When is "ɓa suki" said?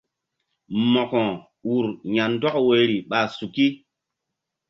3.09-3.67